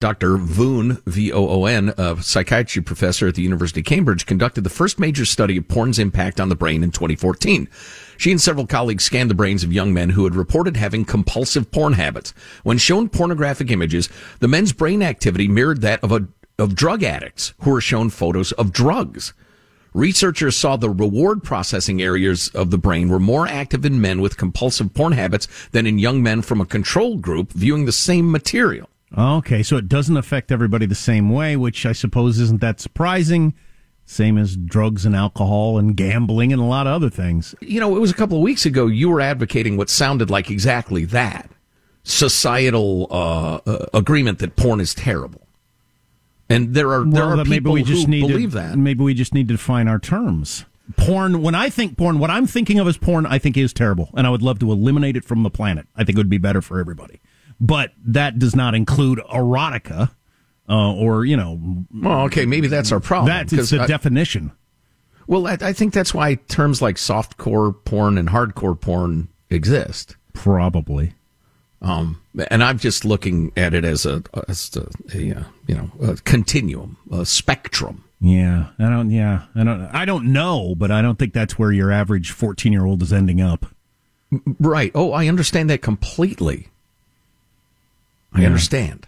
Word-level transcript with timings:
Dr. 0.00 0.36
Voon, 0.36 1.02
V 1.06 1.32
O 1.32 1.48
O 1.48 1.64
N, 1.64 1.92
a 1.98 2.22
psychiatry 2.22 2.80
professor 2.80 3.26
at 3.26 3.34
the 3.34 3.42
University 3.42 3.80
of 3.80 3.86
Cambridge, 3.86 4.26
conducted 4.26 4.62
the 4.62 4.70
first 4.70 5.00
major 5.00 5.24
study 5.24 5.56
of 5.56 5.66
porn's 5.66 5.98
impact 5.98 6.40
on 6.40 6.48
the 6.48 6.54
brain 6.54 6.84
in 6.84 6.92
2014. 6.92 7.68
She 8.16 8.30
and 8.30 8.40
several 8.40 8.64
colleagues 8.64 9.02
scanned 9.02 9.28
the 9.28 9.34
brains 9.34 9.64
of 9.64 9.72
young 9.72 9.92
men 9.92 10.10
who 10.10 10.22
had 10.22 10.36
reported 10.36 10.76
having 10.76 11.04
compulsive 11.04 11.72
porn 11.72 11.94
habits. 11.94 12.32
When 12.62 12.78
shown 12.78 13.08
pornographic 13.08 13.72
images, 13.72 14.08
the 14.38 14.46
men's 14.46 14.72
brain 14.72 15.02
activity 15.02 15.48
mirrored 15.48 15.80
that 15.80 16.04
of 16.04 16.12
a, 16.12 16.28
of 16.60 16.76
drug 16.76 17.02
addicts 17.02 17.54
who 17.62 17.72
were 17.72 17.80
shown 17.80 18.08
photos 18.08 18.52
of 18.52 18.70
drugs. 18.70 19.34
Researchers 19.94 20.54
saw 20.54 20.76
the 20.76 20.90
reward 20.90 21.42
processing 21.42 22.00
areas 22.00 22.50
of 22.50 22.70
the 22.70 22.78
brain 22.78 23.08
were 23.08 23.18
more 23.18 23.48
active 23.48 23.84
in 23.84 24.00
men 24.00 24.20
with 24.20 24.36
compulsive 24.36 24.94
porn 24.94 25.14
habits 25.14 25.48
than 25.72 25.88
in 25.88 25.98
young 25.98 26.22
men 26.22 26.40
from 26.40 26.60
a 26.60 26.66
control 26.66 27.16
group 27.18 27.50
viewing 27.50 27.84
the 27.84 27.90
same 27.90 28.30
material. 28.30 28.88
Okay, 29.16 29.62
so 29.62 29.76
it 29.76 29.88
doesn't 29.88 30.16
affect 30.16 30.52
everybody 30.52 30.84
the 30.86 30.94
same 30.94 31.30
way, 31.30 31.56
which 31.56 31.86
I 31.86 31.92
suppose 31.92 32.38
isn't 32.38 32.60
that 32.60 32.80
surprising. 32.80 33.54
Same 34.04 34.38
as 34.38 34.56
drugs 34.56 35.04
and 35.04 35.14
alcohol 35.14 35.78
and 35.78 35.96
gambling 35.96 36.52
and 36.52 36.60
a 36.60 36.64
lot 36.64 36.86
of 36.86 36.94
other 36.94 37.10
things. 37.10 37.54
You 37.60 37.80
know, 37.80 37.96
it 37.96 38.00
was 38.00 38.10
a 38.10 38.14
couple 38.14 38.38
of 38.38 38.42
weeks 38.42 38.64
ago 38.64 38.86
you 38.86 39.08
were 39.10 39.20
advocating 39.20 39.76
what 39.76 39.90
sounded 39.90 40.30
like 40.30 40.50
exactly 40.50 41.04
that 41.06 41.50
societal 42.04 43.06
uh, 43.10 43.60
uh, 43.66 43.86
agreement 43.92 44.38
that 44.38 44.56
porn 44.56 44.80
is 44.80 44.94
terrible. 44.94 45.46
And 46.48 46.72
there 46.72 46.90
are 46.90 47.04
there 47.04 47.26
well, 47.26 47.40
are 47.40 47.44
maybe 47.44 47.56
people 47.56 47.72
we 47.72 47.82
just 47.82 48.06
who 48.06 48.10
need 48.10 48.28
believe 48.28 48.52
to, 48.52 48.58
that. 48.58 48.78
Maybe 48.78 49.04
we 49.04 49.12
just 49.12 49.34
need 49.34 49.48
to 49.48 49.54
define 49.54 49.88
our 49.88 49.98
terms. 49.98 50.64
Porn. 50.96 51.42
When 51.42 51.54
I 51.54 51.68
think 51.68 51.98
porn, 51.98 52.18
what 52.18 52.30
I'm 52.30 52.46
thinking 52.46 52.78
of 52.78 52.88
as 52.88 52.96
porn, 52.96 53.26
I 53.26 53.38
think 53.38 53.58
is 53.58 53.74
terrible, 53.74 54.08
and 54.16 54.26
I 54.26 54.30
would 54.30 54.40
love 54.40 54.58
to 54.60 54.72
eliminate 54.72 55.18
it 55.18 55.24
from 55.26 55.42
the 55.42 55.50
planet. 55.50 55.86
I 55.94 56.04
think 56.04 56.16
it 56.16 56.20
would 56.20 56.30
be 56.30 56.38
better 56.38 56.62
for 56.62 56.80
everybody 56.80 57.20
but 57.60 57.92
that 58.04 58.38
does 58.38 58.54
not 58.54 58.74
include 58.74 59.18
erotica 59.32 60.10
uh, 60.68 60.92
or 60.94 61.24
you 61.24 61.36
know. 61.36 61.60
Well, 61.92 62.22
okay, 62.22 62.46
maybe 62.46 62.68
that's 62.68 62.92
our 62.92 63.00
problem. 63.00 63.28
That's 63.28 63.70
the 63.70 63.86
definition. 63.86 64.52
Well, 65.26 65.46
I, 65.46 65.58
I, 65.60 65.72
think 65.72 65.92
that's 65.92 66.14
why 66.14 66.36
terms 66.36 66.80
like 66.80 66.96
softcore 66.96 67.74
porn 67.84 68.16
and 68.16 68.30
hardcore 68.30 68.80
porn 68.80 69.28
exist. 69.50 70.16
Probably. 70.32 71.12
Um, 71.82 72.20
and 72.50 72.64
I'm 72.64 72.78
just 72.78 73.04
looking 73.04 73.52
at 73.56 73.74
it 73.74 73.84
as 73.84 74.06
a, 74.06 74.22
as 74.48 74.74
a, 74.76 74.88
a 75.16 75.32
uh, 75.32 75.44
you 75.66 75.74
know 75.74 75.90
a 76.02 76.16
continuum, 76.16 76.96
a 77.12 77.24
spectrum. 77.24 78.04
Yeah, 78.20 78.68
I 78.78 78.90
don't. 78.90 79.10
Yeah, 79.10 79.44
I 79.54 79.64
don't. 79.64 79.82
I 79.86 80.04
don't 80.04 80.32
know, 80.32 80.74
but 80.74 80.90
I 80.90 81.02
don't 81.02 81.18
think 81.18 81.34
that's 81.34 81.58
where 81.58 81.72
your 81.72 81.92
average 81.92 82.32
14 82.32 82.72
year 82.72 82.84
old 82.84 83.02
is 83.02 83.12
ending 83.12 83.40
up. 83.40 83.66
Right. 84.58 84.90
Oh, 84.94 85.12
I 85.12 85.28
understand 85.28 85.70
that 85.70 85.80
completely. 85.80 86.68
I 88.42 88.46
understand. 88.46 89.06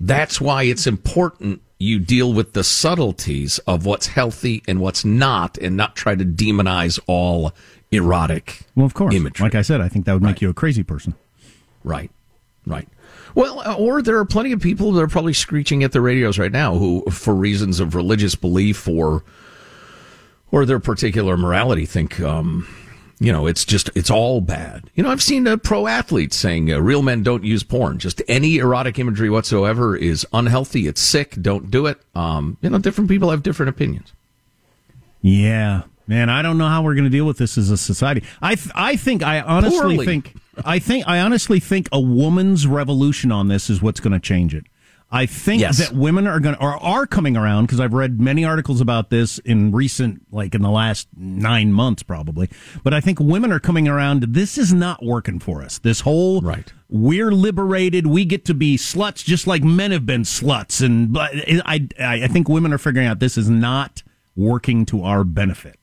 That's 0.00 0.40
why 0.40 0.64
it's 0.64 0.86
important 0.86 1.62
you 1.78 1.98
deal 2.00 2.32
with 2.32 2.54
the 2.54 2.64
subtleties 2.64 3.58
of 3.60 3.86
what's 3.86 4.08
healthy 4.08 4.62
and 4.66 4.80
what's 4.80 5.04
not 5.04 5.56
and 5.58 5.76
not 5.76 5.94
try 5.94 6.14
to 6.14 6.24
demonize 6.24 6.98
all 7.06 7.52
erotic 7.90 8.60
well 8.74 8.84
of 8.84 8.92
course 8.92 9.14
imagery. 9.14 9.44
like 9.44 9.54
i 9.54 9.62
said 9.62 9.80
i 9.80 9.88
think 9.88 10.04
that 10.04 10.12
would 10.12 10.22
make 10.22 10.34
right. 10.34 10.42
you 10.42 10.50
a 10.50 10.54
crazy 10.54 10.82
person 10.82 11.14
right 11.84 12.10
right 12.66 12.86
well 13.34 13.60
uh, 13.60 13.74
or 13.76 14.02
there 14.02 14.18
are 14.18 14.26
plenty 14.26 14.52
of 14.52 14.60
people 14.60 14.92
that 14.92 15.00
are 15.00 15.08
probably 15.08 15.32
screeching 15.32 15.82
at 15.82 15.92
the 15.92 16.00
radios 16.00 16.38
right 16.38 16.52
now 16.52 16.74
who 16.74 17.02
for 17.10 17.34
reasons 17.34 17.80
of 17.80 17.94
religious 17.94 18.34
belief 18.34 18.86
or 18.86 19.24
or 20.50 20.66
their 20.66 20.80
particular 20.80 21.36
morality 21.38 21.86
think 21.86 22.20
um, 22.20 22.66
you 23.20 23.32
know, 23.32 23.46
it's 23.46 23.64
just, 23.64 23.90
it's 23.94 24.10
all 24.10 24.40
bad. 24.40 24.90
You 24.94 25.02
know, 25.02 25.10
I've 25.10 25.22
seen 25.22 25.46
a 25.46 25.54
uh, 25.54 25.56
pro 25.56 25.86
athletes 25.86 26.36
saying 26.36 26.72
uh, 26.72 26.78
real 26.78 27.02
men 27.02 27.22
don't 27.22 27.44
use 27.44 27.62
porn. 27.62 27.98
Just 27.98 28.22
any 28.28 28.58
erotic 28.58 28.98
imagery 28.98 29.28
whatsoever 29.28 29.96
is 29.96 30.26
unhealthy. 30.32 30.86
It's 30.86 31.00
sick. 31.00 31.34
Don't 31.40 31.70
do 31.70 31.86
it. 31.86 32.00
Um, 32.14 32.56
you 32.60 32.70
know, 32.70 32.78
different 32.78 33.10
people 33.10 33.30
have 33.30 33.42
different 33.42 33.70
opinions. 33.70 34.12
Yeah. 35.20 35.82
Man, 36.06 36.30
I 36.30 36.40
don't 36.42 36.56
know 36.56 36.68
how 36.68 36.82
we're 36.82 36.94
going 36.94 37.04
to 37.04 37.10
deal 37.10 37.26
with 37.26 37.38
this 37.38 37.58
as 37.58 37.70
a 37.70 37.76
society. 37.76 38.24
I, 38.40 38.54
th- 38.54 38.70
I 38.74 38.96
think, 38.96 39.22
I 39.22 39.40
honestly 39.40 39.80
Poorly. 39.80 40.06
think, 40.06 40.34
I 40.64 40.78
think, 40.78 41.06
I 41.06 41.20
honestly 41.20 41.60
think 41.60 41.88
a 41.92 42.00
woman's 42.00 42.66
revolution 42.66 43.30
on 43.30 43.48
this 43.48 43.68
is 43.68 43.82
what's 43.82 44.00
going 44.00 44.14
to 44.14 44.20
change 44.20 44.54
it. 44.54 44.64
I 45.10 45.24
think 45.24 45.62
yes. 45.62 45.78
that 45.78 45.92
women 45.92 46.26
are 46.26 46.38
going 46.38 46.54
to, 46.54 46.62
or 46.62 46.76
are 46.82 47.06
coming 47.06 47.34
around 47.34 47.64
because 47.64 47.80
I've 47.80 47.94
read 47.94 48.20
many 48.20 48.44
articles 48.44 48.82
about 48.82 49.08
this 49.08 49.38
in 49.38 49.72
recent, 49.72 50.26
like 50.30 50.54
in 50.54 50.60
the 50.60 50.70
last 50.70 51.08
nine 51.16 51.72
months 51.72 52.02
probably. 52.02 52.50
But 52.84 52.92
I 52.92 53.00
think 53.00 53.18
women 53.18 53.50
are 53.50 53.60
coming 53.60 53.88
around. 53.88 54.22
This 54.22 54.58
is 54.58 54.72
not 54.72 55.02
working 55.02 55.40
for 55.40 55.62
us. 55.62 55.78
This 55.78 56.00
whole, 56.00 56.42
right. 56.42 56.70
we're 56.90 57.32
liberated. 57.32 58.06
We 58.06 58.26
get 58.26 58.44
to 58.46 58.54
be 58.54 58.76
sluts 58.76 59.24
just 59.24 59.46
like 59.46 59.64
men 59.64 59.92
have 59.92 60.04
been 60.04 60.22
sluts. 60.22 60.84
And 60.84 61.10
but 61.10 61.30
I, 61.34 61.88
I, 61.98 62.24
I 62.24 62.28
think 62.28 62.48
women 62.48 62.74
are 62.74 62.78
figuring 62.78 63.08
out 63.08 63.18
this 63.18 63.38
is 63.38 63.48
not 63.48 64.02
working 64.36 64.84
to 64.86 65.04
our 65.04 65.24
benefit. 65.24 65.78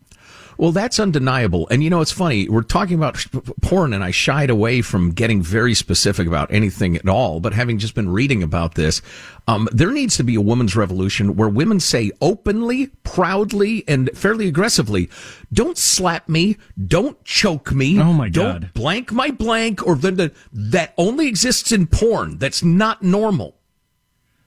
Well, 0.58 0.72
that's 0.72 1.00
undeniable. 1.00 1.68
And 1.70 1.84
you 1.84 1.90
know, 1.90 2.02
it's 2.02 2.12
funny. 2.12 2.48
We're 2.50 2.62
talking 2.62 2.96
about 2.96 3.26
porn 3.62 3.94
and 3.94 4.04
I 4.04 4.12
shied 4.12 4.50
away 4.50 4.82
from 4.82 5.12
getting 5.12 5.42
very 5.42 5.74
specific 5.74 6.28
about 6.28 6.52
anything 6.52 6.96
at 6.96 7.08
all. 7.08 7.40
But 7.40 7.54
having 7.54 7.78
just 7.78 7.96
been 7.96 8.10
reading 8.10 8.44
about 8.44 8.76
this, 8.76 9.02
um, 9.48 9.68
there 9.72 9.92
needs 9.92 10.18
to 10.18 10.24
be 10.24 10.36
a 10.36 10.42
women's 10.42 10.76
revolution 10.76 11.36
where 11.36 11.50
women 11.50 11.80
say 11.80 12.12
openly, 12.22 12.88
proudly, 13.04 13.84
and 13.88 14.10
fairly 14.16 14.48
aggressively, 14.48 15.10
don't 15.54 15.78
slap 15.78 16.28
me, 16.28 16.58
don't 16.88 17.24
choke 17.24 17.72
me, 17.72 18.00
oh 18.00 18.14
my 18.14 18.30
God. 18.30 18.62
don't 18.62 18.74
blank 18.74 19.12
my 19.12 19.32
blank, 19.32 19.86
or 19.86 19.96
the, 19.96 20.32
that 20.52 20.94
only 20.98 21.28
exists 21.28 21.72
in 21.72 21.88
porn. 21.88 22.38
That's 22.38 22.64
not 22.64 23.04
normal. 23.04 23.56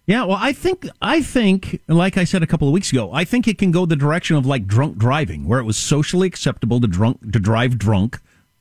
Yeah, 0.08 0.24
well, 0.24 0.38
I 0.40 0.54
think 0.54 0.88
I 1.02 1.20
think, 1.20 1.82
like 1.86 2.16
I 2.16 2.24
said 2.24 2.42
a 2.42 2.46
couple 2.46 2.66
of 2.66 2.72
weeks 2.72 2.90
ago, 2.90 3.12
I 3.12 3.24
think 3.24 3.46
it 3.46 3.58
can 3.58 3.70
go 3.70 3.84
the 3.84 3.94
direction 3.94 4.36
of 4.36 4.46
like 4.46 4.66
drunk 4.66 4.96
driving, 4.96 5.46
where 5.46 5.60
it 5.60 5.64
was 5.64 5.76
socially 5.76 6.26
acceptable 6.26 6.80
to 6.80 6.86
drunk 6.86 7.30
to 7.30 7.38
drive 7.38 7.76
drunk 7.76 8.18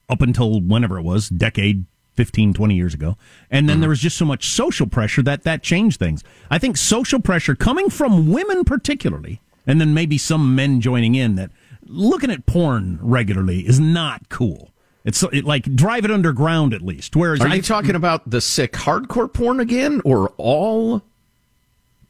up 0.09 0.22
until 0.22 0.59
whenever 0.59 1.00
it 1.00 1.03
was, 1.03 1.30
decade 1.30 1.85
15, 2.16 2.53
20 2.53 2.75
years 2.75 2.94
ago. 2.94 3.16
And 3.50 3.69
then 3.69 3.75
mm-hmm. 3.75 3.81
there 3.81 3.90
was 3.90 4.02
just 4.02 4.18
so 4.18 4.25
much 4.25 4.50
social 4.50 4.88
pressure 4.88 5.22
that 5.22 5.44
that 5.44 5.63
changed 5.63 6.00
things. 6.00 6.22
I 6.52 6.58
think 6.58 6.75
social 6.75 7.22
pressure 7.22 7.56
coming 7.56 7.90
from 7.90 8.29
women 8.29 8.66
particularly, 8.66 9.40
and 9.66 9.79
then 9.79 9.94
maybe 9.94 10.18
some 10.18 10.53
men 10.53 10.81
joining 10.81 11.16
in 11.16 11.35
that 11.35 11.52
looking 11.85 12.29
at 12.29 12.46
porn 12.46 13.00
regularly 13.02 13.66
is 13.66 13.79
not 13.79 14.28
cool. 14.28 14.74
It's 15.06 15.24
like 15.24 15.64
drive 15.74 16.03
it 16.03 16.12
underground 16.12 16.74
at 16.74 16.81
least. 16.81 17.16
Whereas 17.16 17.40
are 17.40 17.56
you 17.56 17.62
talking 17.62 17.96
about 17.96 18.29
the 18.29 18.41
sick 18.41 18.74
hardcore 18.74 19.31
porn 19.31 19.62
again, 19.62 20.02
or 20.03 20.34
all 20.35 21.03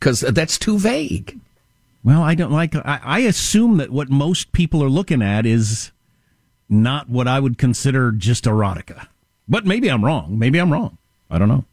because 0.08 0.22
that's 0.22 0.58
too 0.58 0.80
vague. 0.80 1.38
Well, 2.02 2.24
I 2.24 2.34
don't 2.34 2.52
like. 2.52 2.74
I, 2.76 3.02
I, 3.04 3.20
assume 3.20 3.76
that 3.76 3.90
what 3.90 4.10
most 4.10 4.54
people 4.54 4.82
are 4.82 4.90
looking 4.90 5.22
at 5.22 5.46
is 5.46 5.92
not 6.70 7.10
what 7.10 7.28
I 7.28 7.42
would 7.42 7.58
consider 7.58 8.14
just 8.14 8.46
erotica. 8.46 9.08
But 9.50 9.66
maybe 9.66 9.90
I'm 9.90 10.06
wrong. 10.06 10.40
Maybe 10.40 10.60
I'm 10.60 10.72
wrong. 10.72 10.98
I 11.30 11.38
don't 11.38 11.50
know. 11.50 11.66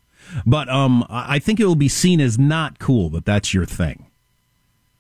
But 0.44 0.68
um, 0.68 1.06
I 1.08 1.38
think 1.38 1.60
it 1.60 1.66
will 1.66 1.76
be 1.76 1.88
seen 1.88 2.20
as 2.20 2.36
not 2.36 2.80
cool 2.80 3.08
that 3.10 3.24
that's 3.24 3.54
your 3.54 3.66
thing. 3.66 4.06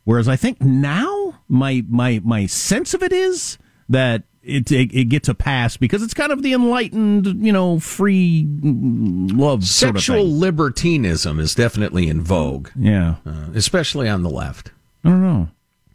Whereas 0.04 0.28
I 0.28 0.36
think 0.36 0.60
now 0.60 1.40
my 1.48 1.84
my 1.88 2.20
my 2.24 2.46
sense 2.46 2.94
of 2.94 3.02
it 3.02 3.12
is 3.12 3.58
that 3.88 4.24
it, 4.42 4.70
it, 4.70 4.94
it 4.94 5.04
gets 5.08 5.28
a 5.28 5.34
pass 5.34 5.76
because 5.76 6.02
it's 6.02 6.14
kind 6.14 6.32
of 6.32 6.42
the 6.42 6.52
enlightened, 6.52 7.44
you 7.44 7.52
know, 7.52 7.78
free 7.80 8.46
love. 8.62 9.64
Sexual 9.64 10.00
sort 10.00 10.20
of 10.20 10.26
libertinism 10.26 11.40
is 11.40 11.54
definitely 11.54 12.08
in 12.08 12.20
vogue. 12.20 12.68
Yeah, 12.76 13.16
uh, 13.26 13.48
especially 13.54 14.08
on 14.08 14.22
the 14.22 14.30
left. 14.30 14.70
I 15.04 15.10
don't 15.10 15.22
know. 15.22 15.48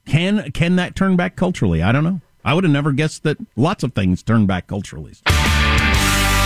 Can 0.06 0.52
can 0.52 0.76
that 0.78 0.96
turn 0.96 1.16
back 1.16 1.36
culturally? 1.36 1.84
I 1.84 1.92
don't 1.92 2.04
know. 2.04 2.22
I 2.44 2.54
would 2.54 2.64
have 2.64 2.74
never 2.74 2.92
guessed 2.92 3.24
that 3.24 3.38
lots 3.56 3.84
of 3.84 3.94
things 3.94 4.24
turn 4.24 4.46
back 4.46 4.68
culturally. 4.68 5.14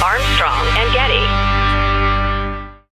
Armstrong 0.03 0.67
and 0.77 0.93
Getty. 0.93 1.42